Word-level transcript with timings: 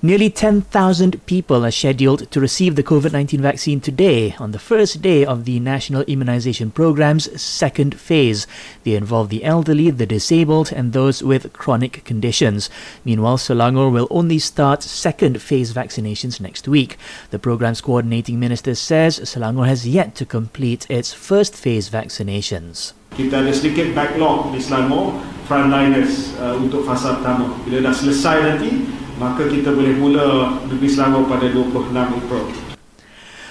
Nearly 0.00 0.30
10,000 0.30 1.26
people 1.26 1.66
are 1.66 1.72
scheduled 1.72 2.30
to 2.30 2.38
receive 2.38 2.76
the 2.76 2.84
COVID 2.84 3.12
19 3.12 3.40
vaccine 3.40 3.80
today 3.80 4.32
on 4.38 4.52
the 4.52 4.58
first 4.60 5.02
day 5.02 5.24
of 5.24 5.44
the 5.44 5.58
National 5.58 6.02
Immunization 6.06 6.70
Programme's 6.70 7.26
second 7.42 7.98
phase. 7.98 8.46
They 8.84 8.94
involve 8.94 9.28
the 9.28 9.42
elderly, 9.42 9.90
the 9.90 10.06
disabled, 10.06 10.70
and 10.70 10.92
those 10.92 11.24
with 11.24 11.52
chronic 11.52 12.04
conditions. 12.04 12.70
Meanwhile, 13.04 13.38
Selangor 13.38 13.90
will 13.90 14.06
only 14.08 14.38
start 14.38 14.84
second 14.84 15.42
phase 15.42 15.72
vaccinations 15.72 16.40
next 16.40 16.68
week. 16.68 16.96
The 17.30 17.40
programme's 17.40 17.80
coordinating 17.80 18.38
minister 18.38 18.76
says 18.76 19.18
Selangor 19.18 19.66
has 19.66 19.84
yet 19.84 20.14
to 20.14 20.24
complete 20.24 20.88
its 20.88 21.12
first 21.12 21.56
phase 21.56 21.90
vaccinations. 21.90 22.94
Kita 23.18 23.42
ada 23.42 23.50
sedikit 23.50 23.98
backlog 23.98 24.54
di 24.54 24.62
Selangor 24.62 25.18
frontliners 25.50 26.38
uh, 26.38 26.54
untuk 26.54 26.86
fasa 26.86 27.18
pertama. 27.18 27.50
Bila 27.66 27.90
dah 27.90 27.94
selesai 27.98 28.46
nanti, 28.46 28.70
maka 29.18 29.50
kita 29.50 29.74
boleh 29.74 29.98
mula 29.98 30.26
negeri 30.70 30.88
Selangor 30.88 31.26
pada 31.26 31.50
26 31.50 31.92
April. 31.92 32.46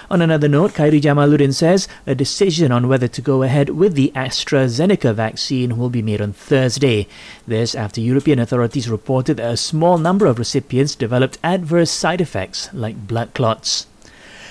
On 0.10 0.22
another 0.22 0.48
note, 0.48 0.72
Khairy 0.72 1.02
Jamaluddin 1.02 1.54
says 1.54 1.90
a 2.08 2.16
decision 2.16 2.72
on 2.72 2.88
whether 2.88 3.10
to 3.10 3.22
go 3.22 3.44
ahead 3.44 3.76
with 3.76 3.96
the 3.96 4.14
AstraZeneca 4.16 5.14
vaccine 5.14 5.76
will 5.76 5.90
be 5.90 6.02
made 6.02 6.22
on 6.22 6.32
Thursday. 6.32 7.12
This 7.46 7.76
after 7.76 8.00
European 8.00 8.40
authorities 8.40 8.90
reported 8.90 9.36
that 9.36 9.52
a 9.52 9.58
small 9.58 9.98
number 9.98 10.26
of 10.26 10.40
recipients 10.40 10.96
developed 10.96 11.38
adverse 11.44 11.92
side 11.92 12.22
effects 12.22 12.70
like 12.72 13.06
blood 13.06 13.34
clots. 13.34 13.88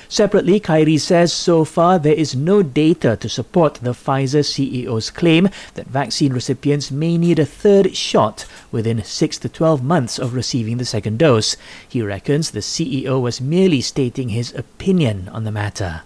Separately, 0.08 0.60
Khairy 0.60 1.00
says 1.00 1.32
so 1.32 1.64
far 1.64 1.98
there 1.98 2.14
is 2.14 2.36
no 2.36 2.62
data 2.62 3.16
to 3.16 3.28
support 3.28 3.74
the 3.82 3.90
Pfizer 3.90 4.44
CEO's 4.44 5.10
claim 5.10 5.48
that 5.74 5.88
vaccine 5.88 6.32
recipients 6.32 6.90
may 6.90 7.18
need 7.18 7.38
a 7.38 7.46
third 7.46 7.96
shot 7.96 8.44
within 8.72 9.02
6 9.02 9.38
to 9.38 9.48
12 9.48 9.82
months 9.82 10.18
of 10.18 10.34
receiving 10.34 10.78
the 10.78 10.84
second 10.84 11.18
dose. 11.18 11.56
He 11.88 12.02
reckons 12.02 12.50
the 12.50 12.60
CEO 12.60 13.20
was 13.20 13.40
merely 13.40 13.80
stating 13.80 14.30
his 14.30 14.54
opinion 14.54 15.28
on 15.32 15.44
the 15.44 15.52
matter. 15.52 16.02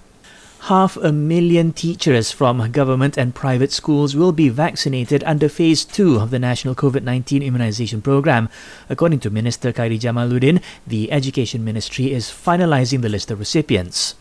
Half 0.64 0.98
a 0.98 1.10
million 1.10 1.72
teachers 1.72 2.32
from 2.32 2.70
government 2.70 3.16
and 3.16 3.34
private 3.34 3.72
schools 3.72 4.14
will 4.14 4.32
be 4.32 4.50
vaccinated 4.50 5.24
under 5.24 5.48
phase 5.48 5.86
2 5.86 6.16
of 6.16 6.30
the 6.30 6.38
national 6.38 6.74
COVID-19 6.74 7.42
immunization 7.42 8.02
program. 8.02 8.50
According 8.90 9.20
to 9.20 9.30
Minister 9.30 9.72
Khairy 9.72 9.98
Jamaluddin, 9.98 10.60
the 10.86 11.10
Education 11.10 11.64
Ministry 11.64 12.12
is 12.12 12.26
finalizing 12.26 13.00
the 13.00 13.08
list 13.08 13.30
of 13.30 13.38
recipients. 13.38 14.14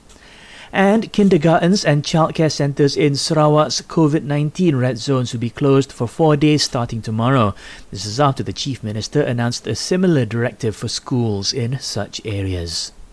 And 0.72 1.12
kindergartens 1.12 1.84
and 1.84 2.04
childcare 2.04 2.52
centres 2.52 2.96
in 2.96 3.14
Sarawak's 3.14 3.82
COVID 3.82 4.24
19 4.24 4.76
red 4.76 4.98
zones 4.98 5.34
will 5.34 5.40
be 5.40 5.50
closed 5.50 5.92
for 5.92 6.08
four 6.08 6.38
days 6.38 6.64
starting 6.64 7.02
tomorrow. 7.02 7.56
This 7.90 8.06
is 8.06 8.20
after 8.20 8.44
the 8.44 8.54
Chief 8.54 8.84
Minister 8.84 9.22
announced 9.22 9.66
a 9.66 9.76
similar 9.76 10.26
directive 10.26 10.76
for 10.76 10.88
schools 10.88 11.54
in 11.54 11.80
such 11.80 12.22
areas. 12.24 12.92